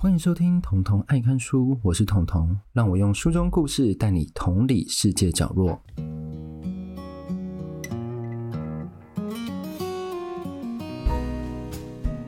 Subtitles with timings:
[0.00, 5.76] 欢迎收听《童童爱看书》，我是童童，让我用书中故事带你同理世界角落。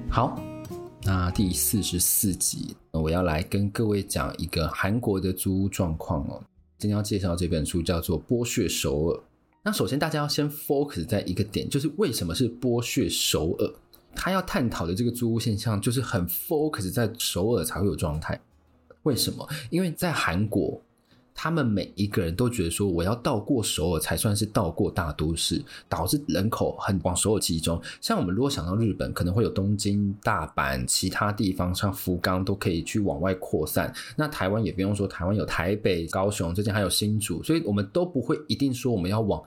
[0.08, 0.36] 好，
[1.04, 6.42] 那第四十四集，我要来跟各位讲一个韩国的租屋状况哦。
[6.76, 9.16] 今天要介绍这本书叫做《剥削首尔》。
[9.62, 13.72] 那首先大家要先 focus 在一个点，就是为什么是剥削首尔？
[14.22, 18.38] 他要探讨的这个租屋现象，就是很 focus 在首尔才会有状态。
[19.04, 19.48] 为什么？
[19.70, 20.78] 因为在韩国，
[21.34, 27.80] 他们每一个人都觉得说，我要到过首尔才算是到过大都市，导致人口很往首尔集中。
[28.02, 33.90] 像我们如果想到日本，可能会有东京、大阪，其他地方像福冈都可以去往外扩散。
[34.16, 39.42] 那台湾也不用说，台湾有台北、高雄，最近还有新竹，所以我们都不会一定说我们要往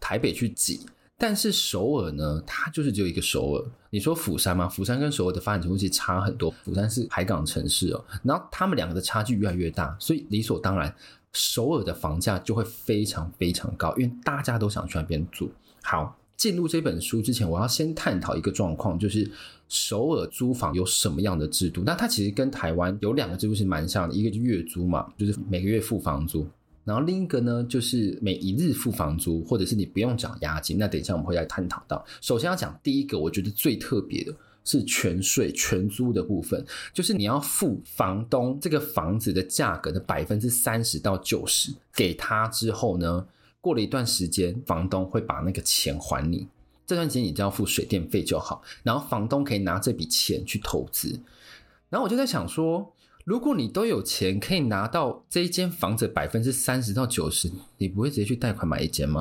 [0.00, 0.80] 台北去挤。
[1.18, 3.64] 但是首尔呢，它就是只有一个首尔。
[3.88, 4.68] 你说釜山吗？
[4.68, 6.50] 釜山跟首尔的发展程度其实差很多。
[6.62, 10.94] 釜山是海港城市哦，然后他们两个的差距越来越大，所以理所当然，
[11.32, 15.50] 首尔的房价就会非常非常高，因为大家都想去那边住。
[15.82, 19.30] 好，进入这本书之前，我要先探讨一个状况，就是
[19.68, 21.82] 首尔租房有什么样的制度？
[21.86, 26.46] 那它其实跟台湾有两个制度是蛮像的，一个就月租嘛，就是每个月付房租。
[26.86, 30.78] 然后另一个呢，就是每一日付房租，或者是你不用缴押金。
[30.78, 32.06] 那等一下我们会来探讨到。
[32.20, 36.64] 首先要讲第一个，我觉得最特别的是全税全租的部分，
[36.94, 43.26] 就是你要付房东这个房子的价格的百分之三十到九十给他之后呢，
[43.60, 46.46] 过了一段时间，房东会把那个钱还你。
[46.86, 51.18] 这段时间你只要付水电费就好，然后房东可以拿这笔钱去投资。
[51.88, 52.92] 然后我就在想说。
[53.26, 59.20] 如果你都有钱可以拿到这一间房子百分之三十到九十，你不会直接去贷款买一间吗？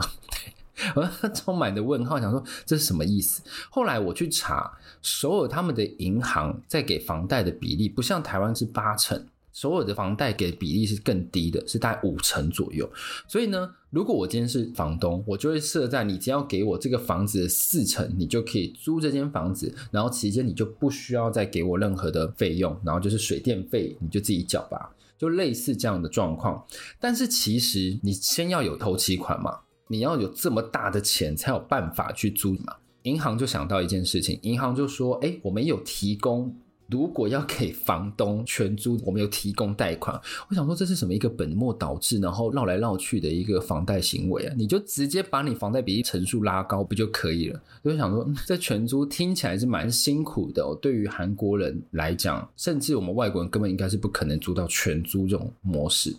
[0.94, 3.42] 我充满的问号，想说这是什么意思？
[3.72, 9.26] 后来我去查首尔他们的银行在给房贷的比例，不像台湾是八成。
[9.56, 12.88] 首尔的房贷给比例是更低的，是大概五成左右。
[13.26, 26.62] 所以呢，如果我今天是房东，我就会设在你只要给我这个房子的四成，你就可以租这间房子，然后期间你就不需要再给我任何的费用，然后就是水电费你就自己缴吧，就类似这样的状况。
[27.00, 32.76] 但是其实你先要有头期款嘛，你要有这么大的钱才有办法去租嘛。
[33.04, 36.54] 银行就想到一件事情，银行就说：“哎，我们有提供。”
[36.88, 40.20] 如果要给房东全租，我们有提供贷款。
[40.50, 44.54] 我想说，这是什么一个本末倒置，然后绕来绕去的一个房贷行为啊？
[44.56, 47.60] 你就直接把你房贷比例乘数拉高不就可以了？
[47.82, 50.78] 所以想说，这全租听起来是蛮辛苦的哦。
[50.80, 56.16] 对于韩国人来讲，甚至我们外国人根本应该是不可能租到全租这种模式。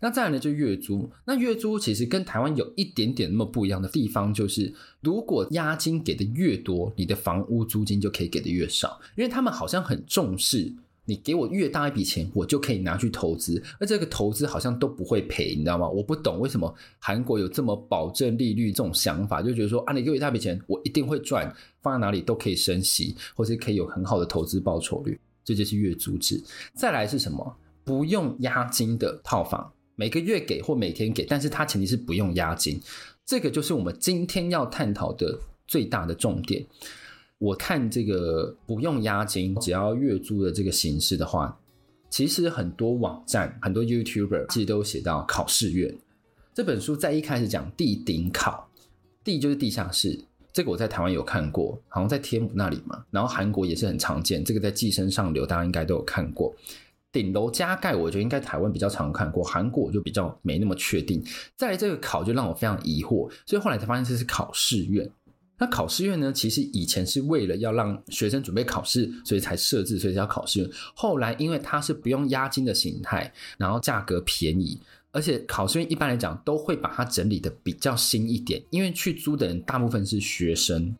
[0.00, 1.08] 那再来呢，就月租。
[1.24, 4.70] 那月租其实跟台湾有一点点那么不一样的地方，就是
[5.00, 9.98] 如果押金给的越多，你的房屋租金就可以给的越少，因为他们好像很。
[10.10, 15.88] 重视你给我越大一笔钱，我就可以拿去投资，而这个投资好像都不会赔，你知道吗？
[15.88, 26.42] 我不懂为什么韩国有这么保证利率这种想法，就觉得说啊，你给我一大笔钱，我一定会赚，放在哪里都可以升息，或是可以有很好的投资报酬率，这就是月租制。
[26.74, 27.56] 再来是什么？
[27.84, 32.80] 不用押金的套房，每个月给或每天给，但是它前提是不用押金，
[33.24, 36.64] 这个就是我们今天要探讨的最大的重点。
[37.40, 41.58] 我看这个不用押金，只要月租的这个形式的话，
[42.10, 45.96] 其实很多网站、很多 YouTuber 其实都写到考试院。
[46.52, 48.68] 这本书在一开始讲地顶考，
[49.24, 53.02] 地就是地下室，这个我在台湾有看过，好像在天母那里嘛。
[53.10, 56.54] 然后韩国也是很常见，这个在寄生上流，大家应该都有看过。
[57.10, 61.24] 顶楼加盖，我觉得应该台湾比较常看过，韩国我就比较没那么确定。
[61.56, 65.10] 再来这个考就让我非常疑惑，所以后来才发现这是考试院。
[65.60, 66.32] 那考试院呢？
[66.32, 70.70] 其实以前是为了要让学生准备考试，所以才设置，所以叫考试院。
[70.94, 74.80] 后来因为它是不用押金的形态，然后价格便宜，
[75.12, 80.96] 而且考试院一般来讲都会把它整理得比较新一点，因为去租的人大部分是学生，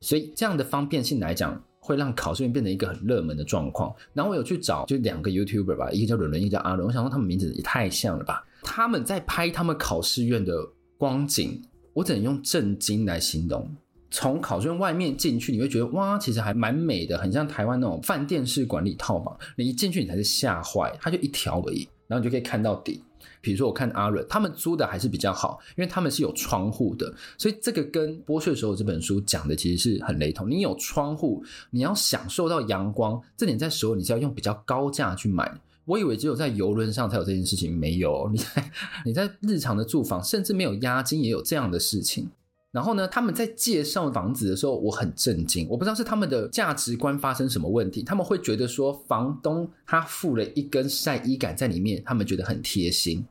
[0.00, 3.92] 所以这样的方便性来讲，会让考试院变成一个很热门的状况。
[4.12, 6.86] 然后我有去找，就两个 YouTuber 吧，一个叫伦伦，一个叫阿伦。
[6.86, 8.46] 我想说他们名字也太像了吧？
[8.62, 10.64] 他们在拍他们考试院的
[10.96, 11.60] 光景，
[11.92, 13.68] 我只能用震惊来形容。
[14.14, 19.36] 从考卷外面进去，你会觉得哇，其实还蛮美的，很像台湾那种饭店式管理套房。
[19.56, 23.02] 你一进去，你才是吓坏，它就一条而已，然后你就可以看到底。
[23.40, 30.48] 比如说，我看阿伦他们租的还是比较好，因为他们是有窗户的，所以这个跟剥削时候这本书讲的其实是很雷同。
[30.48, 35.52] 你有窗户，你要享受到阳光，这点在时候你是要用比较高价去买。
[35.86, 38.30] 我以为只有在游轮上才有这件事情，没有。
[38.32, 38.70] 你在
[39.04, 42.30] 你在日常的住房，甚至没有押金，也有这样的事情。
[42.74, 45.64] 然后呢，他们在介绍房子的时候，我很震惊。
[45.70, 53.24] 我不知道是他们的价值观发生什么问题，他们会觉得说房东他附了一根晒衣杆在里面，他们觉得很贴心。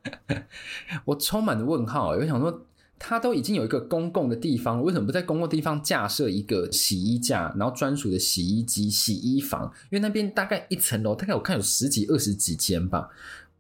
[1.04, 2.66] 我充满了问号，我想说，
[2.98, 9.66] 他都已经有一个公共的地方，为什么不在公共地方架设一个洗衣架，然后专属的洗衣机、洗衣房？
[9.90, 13.10] 因为那边大概一层楼，大概我看有十几、二十几间吧，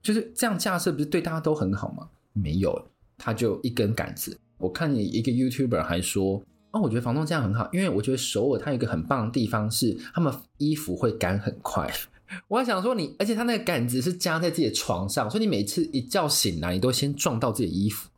[0.02, 2.08] 就是这样架设，不是对大家都很好吗？
[2.32, 2.88] 没有，
[3.18, 4.38] 他就一根杆子。
[4.64, 11.92] 我看你一个 YouTuber 还说，哦，我觉得房东这样很好，因为我觉得首尔它有一个很棒的地方是，他们衣服会干很快。
[12.48, 18.10] 我还想说你，而且他那个杆子是夹在自己的床上，所以你每次一觉醒来，你都先撞到自己的衣服。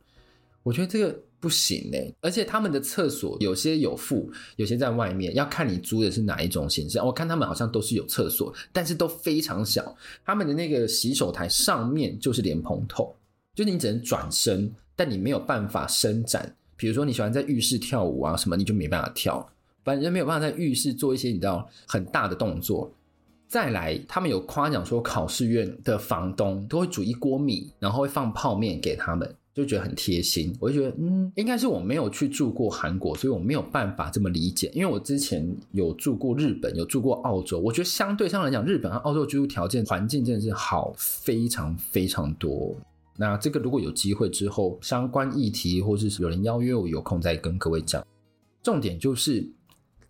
[0.61, 2.13] 我觉得这个不行嘞。
[2.21, 6.97] 而且他们的厕所有些有附，有些在外面，要看你租的是哪一种形式。
[6.99, 9.95] 我看他们好像都是有厕所，但是都非常小。
[10.23, 13.13] 他们的那个洗手台上面就是莲蓬头，
[13.53, 14.73] 就是你只能转身。
[14.95, 19.47] 但你没有办法伸展，比如说你喜欢在浴室跳舞啊什么，你就没办法跳，
[19.83, 22.91] 反正没有办法在浴室做一些你知道很大的动作。
[23.47, 30.53] 再来，他们有夸奖说考试院的房东都会煮一锅米，然后会放泡面给他们，就觉得很贴心。
[30.59, 34.71] 我就觉得，嗯，应该是我没有去住过韩国，所以我没有办法这么理解。
[34.73, 42.75] 因为我之前有住过日本，有住过澳洲，我觉得相对上来讲，日本和澳洲居住条件环境真的是好非常非常多。
[43.17, 48.05] 那这个如果有机会之后，相关议题或是有人邀约我，有空再跟各位讲。
[48.61, 49.47] 重点就是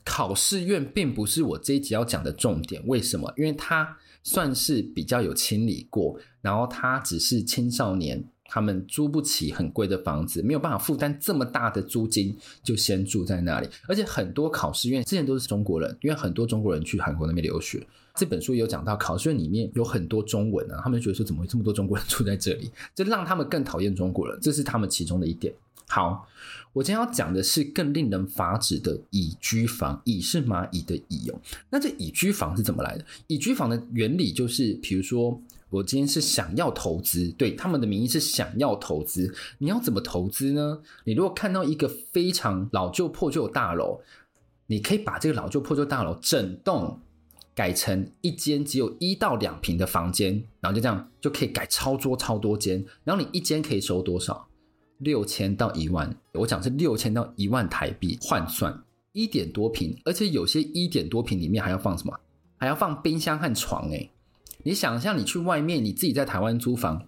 [0.04, 2.81] 考试院并不是我这一集要讲的重点。
[2.88, 3.31] 为什么？
[3.38, 13.68] 因为它算是比较有清理过，然后它只是青少年他们租不起很贵的房子，没有办法负担这么大的租金，就先住在那里。
[13.88, 17.86] 而且很多考试院之前都是中国人，因为很多中国人去韩国那边留学。
[18.16, 25.54] 这本书也有讲到，考试院里面有很多中文啊，他们觉得说怎么会这么多中国人 住在这里，这让他们更讨厌中国人，这是他们其中的一点。
[25.88, 26.28] 好，
[26.74, 31.40] 我今天要讲的是更令人发指的蚁居房，蚁是蚂蚁的蚁哦。
[31.70, 33.06] 那这蚁居房是怎么来的？
[33.28, 35.40] 蚁居房的原理就是，比如说
[35.70, 40.80] 我今天是想要投资，对，他们的名义是想要投资，你要怎么投资呢？
[41.04, 44.00] 你如果看到一个非常老旧破旧的大楼，
[44.68, 47.00] 你可以把这个老旧破旧大楼整栋。
[47.56, 54.48] 改成一间只有一到两平的房间，然后就这样就可以改超多超多间，然后你一间可以收多少？
[55.00, 62.19] 六千到一万，我讲是六千到一万台币换算，一点多平，而且有些一点多平里面还要放什么？
[62.57, 64.12] 还要放冰箱和床诶。
[64.63, 67.08] 你想象你去外面，你自己在台湾租房，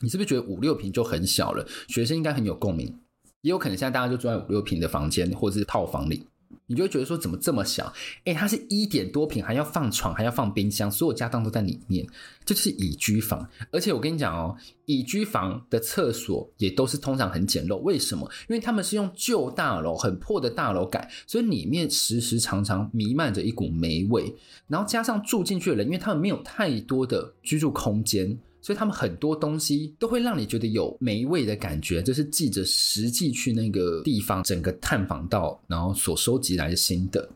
[0.00, 1.66] 你是不是觉得五六平就很小了？
[1.88, 2.98] 学生应该很有共鸣，
[3.40, 6.26] 也有可能现在大家就住在五六平的房间或者是套房里。
[6.72, 7.92] 你就会觉得说怎么这么小？
[8.24, 12.06] 诶，它是一点多平，还要放床，还要放冰箱，所有家当都在里面，
[12.46, 13.46] 这就是蚁居房。
[13.70, 17.76] 而且我跟你讲哦，蚁居房的厕所也都是通常很简陋。
[17.76, 18.26] 为什么？
[18.48, 24.34] 因为他们是用旧大楼、很破的大楼改，所以里面时时常常弥漫着一股霉味。
[24.66, 28.38] 然后加上住进去的人，因为他们没有太多的居住空间。
[28.62, 37.28] 所以他们很多东西都会让你觉得有霉味的感觉，这是记者实际去那个地方整个探访到，然后所收集来的新的。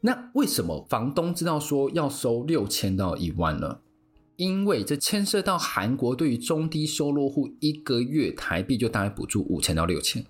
[0.00, 3.78] 那为什么房东知道说要收六千到一万呢？
[4.36, 10.24] 因为这牵涉到韩国对于中低收入户一个月台币就大概补助五千到六千。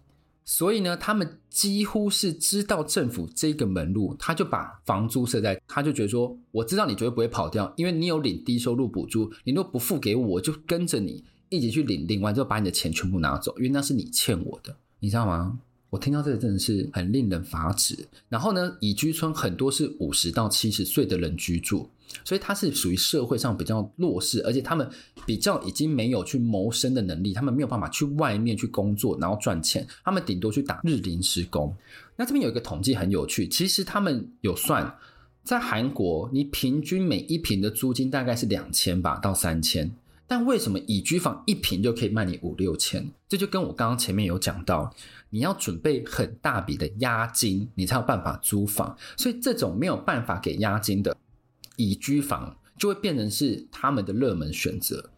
[0.45, 15.59] 所以呢，他们几乎是知道政府这个门路，他就把房租设在，他就觉得说，我知道你绝对不会跑掉，因为你有领低收入补助，你若不付给我，就跟着你一起去领，领完之后把你的钱全部拿走，因为那是你欠我的，你知道吗？
[15.91, 18.09] 我听到这个真的是很令人发指。
[18.29, 21.89] 然后呢，蚁居村很多是五十到七十岁的人居住。
[22.25, 24.89] 所以他是属于社会上比较弱势，而且他们
[25.27, 31.75] 比较已经没有去谋生的能力，他们没有办法去外面去工作，然后赚钱，他们顶多去打日临时工。
[32.17, 34.95] 那这边有一个统计很有趣，其实他们有算，
[35.43, 39.91] 在韩国你平均每一平的租金大概是两千吧到三千，
[40.27, 43.11] 但为什么蚁居房一平就可以卖你五六千？
[43.29, 44.95] 这就跟我刚刚前面有讲到，
[45.31, 51.17] 你要准备很大笔的押金，你才有办法租房，所以这种没有办法给押金的。
[51.77, 55.11] 蚁居房就会变成是他们的热门选择。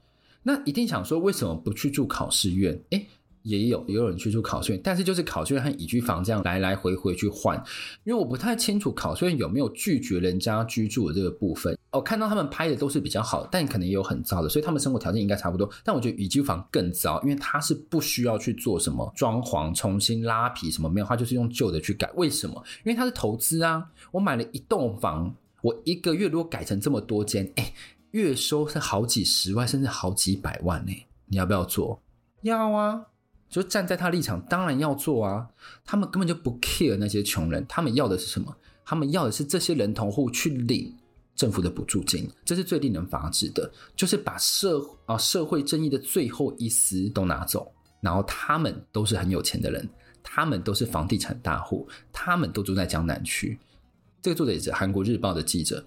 [0.42, 2.78] 那一定想说，为什么不去住考试院？
[2.90, 3.06] 诶，
[3.42, 7.56] 也有也有人去住考试院，但是就是考试院和蚁居房这样来来回回去换。
[8.04, 11.76] 因为我不太清楚考试院有没有拒绝人家居住的这个部分。
[11.90, 15.70] 我看到他们拍的都是比较好，但可能也有很糟的，所以他们生活条件应该差不多。
[15.82, 22.10] 但我觉得蚁居房更糟，因为它是不需要去做什么装潢、重新拉皮什么没有，它就是用旧的去改。
[22.16, 22.62] 为什么？
[22.84, 25.34] 因为它是投资啊，我买了一栋房。
[25.64, 27.72] 我一个月如果改成这么多间，哎，
[28.10, 30.92] 月收是好几十万，甚至好几百万呢。
[31.24, 32.02] 你要不要做？
[32.42, 33.06] 要啊，
[33.48, 35.48] 就站在他立场，当然要做啊。
[35.82, 38.54] 他们根本就不 care 那些穷人，他们要的是什么？
[38.84, 40.94] 他们要的是这些人头户去领
[41.34, 47.72] 政府的补助金，这是最令人发指的，就是把社啊社会正义的最后一丝都拿走。
[48.02, 49.88] 然后他们都是很有钱的人，
[50.22, 53.58] 他们都是房地产大户，他们都住在江南区。
[54.24, 55.84] 这个作者也是韩国日报的记者，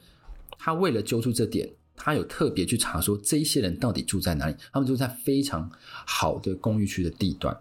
[0.59, 1.67] 他为了揪出这点。
[1.95, 4.55] 他有特别去查说，这一些人到底住在哪里？
[4.71, 5.67] 他们住在非常
[6.05, 7.57] 好的公寓区的地段。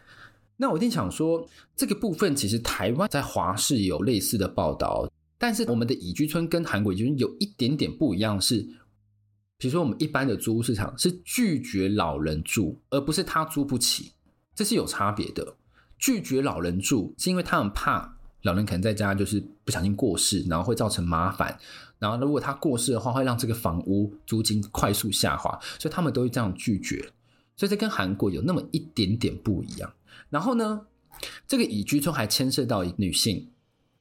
[0.59, 8.57] 那我一定想说，这个部分其实台湾在华视有类似的报道，但是我们的乙居村跟韩国乙居村有一点点不一样，是，
[9.57, 14.13] 比如说我们一般的租屋市场是拒绝老人住，而不是他租不起，
[14.55, 15.57] 这是有差别的。
[15.99, 18.16] 拒绝老人住是因为他们怕。
[18.47, 21.59] 老人可能在家就是不小心过世，然后会造成麻烦。
[21.99, 27.11] 然后如果他过世的话，会让这个房屋租金快速下滑，所以他们都会这样拒绝。
[27.57, 29.93] 所以这跟韩国有那么一点点不一样。
[30.31, 30.87] 然后呢，
[31.49, 33.51] 这个乙居村还牵涉到女性，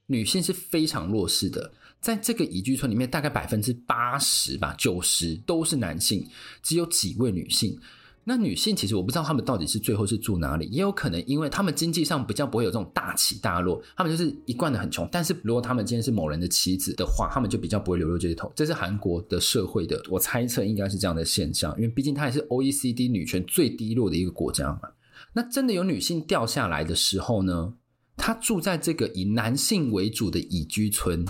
[0.06, 1.74] 女性是非常弱势的。
[2.00, 6.28] 在这个乙居村里面，大概百分之八十吧，九十都是男性，
[6.62, 7.80] 只有几位女性。
[8.28, 15.08] 那女性其实我不知道她们到底是最后是住哪里，也有可能因为她们经济上比较不会有这种大起大落，她们就是一贯的很穷。
[15.12, 18.52] 但是如果她们今天是某人的妻子的话，她们就比较不会流落街头。
[18.56, 24.90] 这是韩国的社会的，我猜测应该是这样的现象，因为毕竟它也是 OECD 女权最低落的一个国家嘛。
[25.34, 27.76] 那真的有女性掉下来的时候呢，
[28.18, 31.24] 她住在这个以男性为主的宜居村。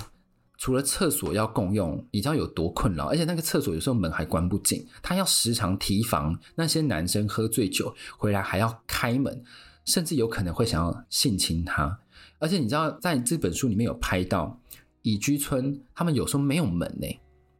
[0.66, 3.06] 除了厕所要共用，你知道有多困扰？
[3.06, 9.44] 而且那个厕所有时候门还关不紧，他要时常提防那些男生喝醉酒回来还要开门，
[9.86, 12.00] 甚至有可能会想要性侵他。
[12.40, 14.60] 而且你知道，在这本书里面有拍到
[15.04, 17.08] 乙居村，他们有时候没有门呢，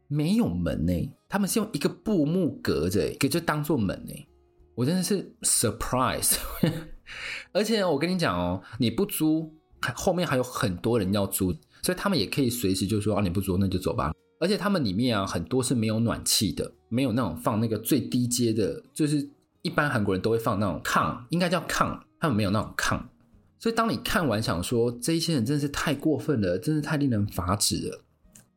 [0.08, 4.12] 没有门呢，他们是用一个布幕隔着，给就当做门呢。
[4.74, 6.38] 我真的是 surprise。
[7.54, 9.54] 而且我跟你讲哦，你不租，
[9.94, 11.54] 后面还有很多人要租。
[11.86, 14.12] 所以他们也可以随时就说啊，你不租那就走吧。
[14.40, 19.30] 而且他们里面啊，很多是没有暖气的，没有那种放那个最低阶的，就是
[19.62, 23.00] 一般韩国人都会放那种炕，应该叫炕，他们没有那种炕。
[23.60, 28.00] 所以当你看完想说，这一些人真的是太过分了，真是太令人发指了。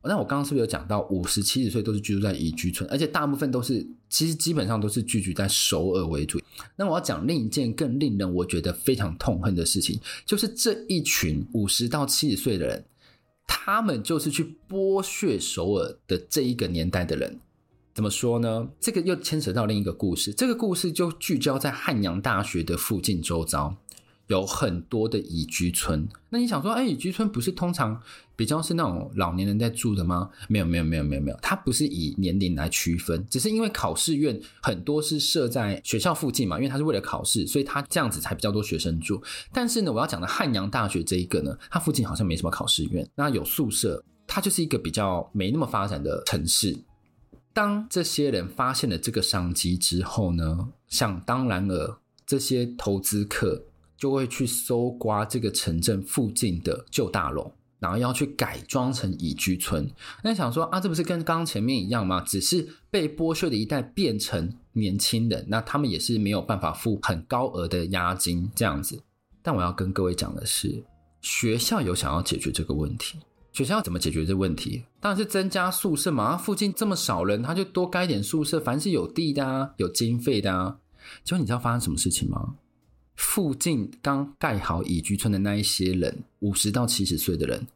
[0.02, 6.40] 那我刚刚是不是有讲到五十七十岁都是居住在宜居村，而且大部分都是其实基本上都是聚居在首尔为主。
[6.74, 12.84] 那我要讲另一件更令人我觉得非常痛恨的事情，就是这一群五十到七十岁的人。
[13.52, 17.40] 他们就是去剥削首尔的这一个年代的人，
[17.92, 18.68] 怎么说呢？
[18.80, 20.32] 这个又牵扯到另一个故事。
[20.32, 23.76] 这个故事就聚焦在汉阳大学的附近周遭。
[24.30, 28.00] 有很多的宜居村，那你想说，哎，宜居村不是通常
[28.36, 30.30] 比较是那种老年人在住的吗？
[30.48, 39.20] 没有，没有，没有，没有，没有，它不是以年龄来区分，只是因为考试院很多是设在学校附近嘛，因为它是为了考试，所以它这样子才比较多学生住。
[39.52, 46.78] 但是呢，我要讲的汉阳大学这一个呢，它附近好像没什么考试院，那有宿舍，它就是一个比较没那么发展的城市。
[47.52, 53.64] 当这些人发现了这个商机之后呢，想当然了，这些投资客。
[54.00, 59.86] 就会去搜刮这个城镇附近的旧大楼，然后要去改装成宜居村。
[60.24, 62.22] 那想说啊，这不是跟刚刚前面一样吗？
[62.22, 68.98] 只是被剥削的一代变成年轻人，那他们也是没有办法付很高额的押金这样子。
[69.42, 70.82] 但我要跟各位讲的是，
[71.20, 73.18] 学校有想要解决这个问题。
[73.52, 74.82] 学校要怎么解决这问题？
[75.00, 76.38] 当然是增加宿舍嘛。
[76.38, 78.58] 附近这么少人，他就多盖点宿舍。
[78.58, 80.78] 凡是有地的啊，有经费的啊。
[81.22, 82.54] 结果你知道发生什么事情吗？
[83.20, 87.66] 附近刚盖好乙居村的那一些人，五十到七十岁的人，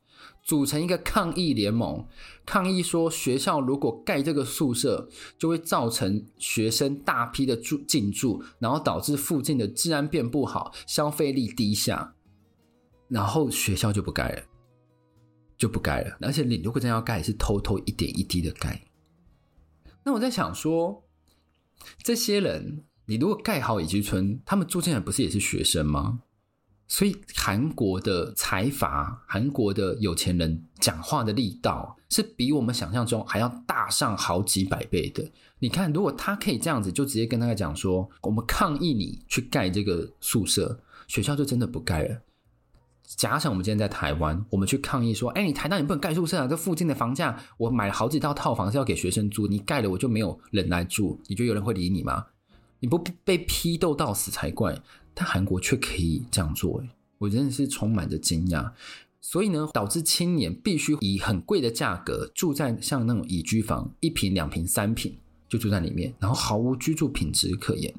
[0.43, 2.03] 组成一个抗议联盟，
[2.47, 5.07] 抗议说学校如果盖这个宿舍，
[5.39, 12.15] 就会造成学生大批的住进驻，然后导致附近的治安变不好，消费力低下，
[13.09, 14.43] 然后学校就不盖了，
[15.59, 16.17] 就不盖了。
[16.23, 18.83] 而且你如果真要盖，是偷偷一点一滴的盖。
[20.03, 21.05] 那我在想说，
[22.03, 22.83] 这些人。
[23.07, 26.21] 你如果盖好乙居村，他们住进来不是也是学生吗？
[26.87, 35.25] 所以韩国的财阀、韩国的有钱人讲话的力道是比我们想象中还要大上好几百倍的。
[35.59, 42.21] 你看，如果他可以这样子，就直接跟大家讲说：“我们抗议你去盖这个宿舍，学校就真的不盖了。”
[43.17, 46.47] 假想我们今天在台湾，我们去抗议说：“哎，你台大你不能盖宿舍啊！
[46.47, 52.27] 这附近的房价，我买了好几套套房是要给学生住，你盖了我就没有人来住，你觉得有人会理你吗？”
[52.85, 54.79] 你不被批斗到死才怪，
[55.15, 56.85] 但韩国却可以这样做，
[57.17, 58.71] 我真的是充满着惊讶。
[59.23, 65.17] 所以呢，导致青年必须以很贵的价格住在像那种乙居房，一坪、两坪、三坪
[65.49, 67.91] 就住在里面，然后毫无居住品质可言。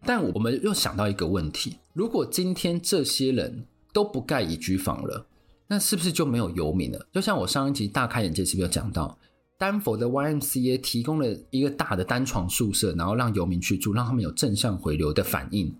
[0.00, 5.26] 但我们又想到一个问题：如果今天这些人都不盖乙居房了，
[5.66, 7.06] 那是不是就没有游民了？
[7.12, 9.18] 就像我上一集大开眼界，是不是有讲到，
[9.58, 15.74] 丹佛的 YMCA 提供了一个大的单床宿舍，然后让游民去住，让他们有正向回流的反应。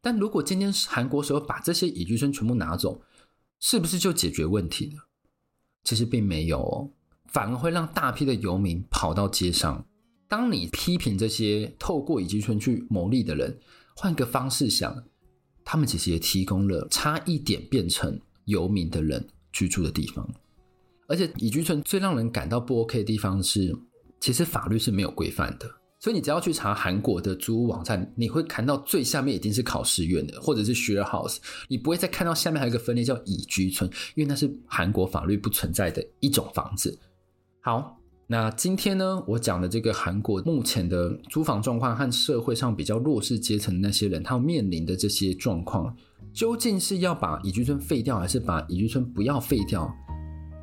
[0.00, 3.00] 但如果今天韩国时候把这些野居村全部拿走，
[3.60, 5.04] 是不是就解决问题了？
[5.84, 6.90] 其实并没有哦，
[7.26, 9.86] 反而会让大批的游民跑到街上。
[10.28, 13.58] 当你批评这些透过野居村去牟利的人，
[13.94, 15.04] 换个方式想，
[15.64, 20.28] 他们其实也提供了差一点变成游民的人居住的地方。
[21.12, 23.70] 而且乙居村最让人感到不 OK 的地方是，
[24.18, 25.70] 其实法律是没有规范的。
[26.00, 31.36] 所以你只要去查韩国的租屋网站，你会看到最下面一定是考试院的，或者是 share house，
[31.68, 36.98] 你不会再看到下面还有一个分类叫乙居村，因为那是韩国法律不存在的一种房子。
[37.60, 37.98] 好。
[38.28, 45.94] 那今天呢，我讲的这个韩国目前的租房状况和社会上比较弱势阶层的那些人，他们面临的这些状况，
[46.32, 49.92] 究竟是要把乙居村废掉，还是把乙居村不要废掉？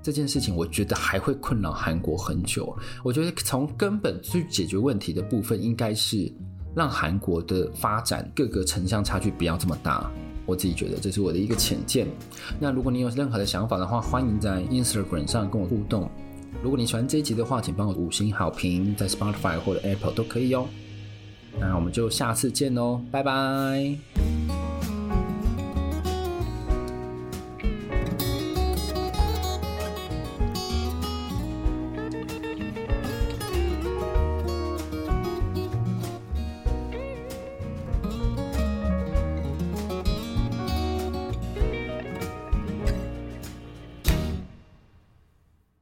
[0.10, 2.76] 这件事情，我觉得还会困扰韩国很久。
[3.04, 6.32] 我觉得从根本去解决问题的部分，应该是
[6.76, 10.10] 让韩国的发展各个城乡差距不要这么大。
[10.48, 12.08] 我自己觉得这是我的一个浅见。
[12.60, 16.10] 那如果你有任何的想法的话，欢迎在 Instagram 上跟我互动。
[16.64, 20.68] 如果你喜欢这一集的话，请帮我五星好评，在 Spotify 或者 Apple 都可以哦。
[21.60, 24.29] 那我们就下次见喽，拜拜。